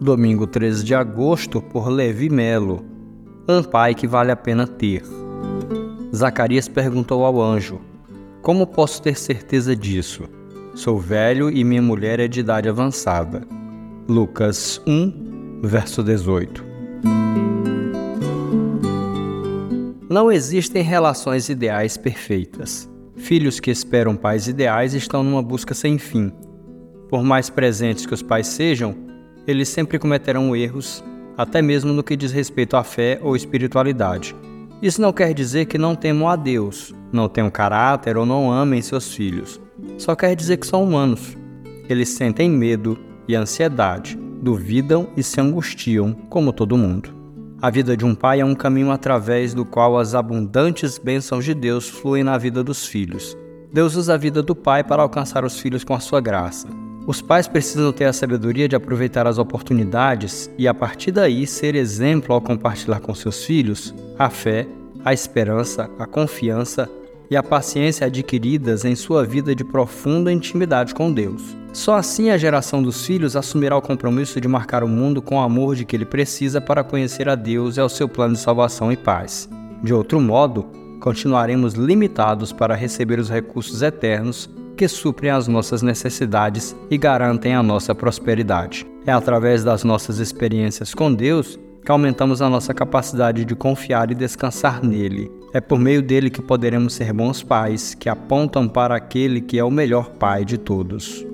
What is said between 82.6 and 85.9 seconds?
receber os recursos eternos que suprem as nossas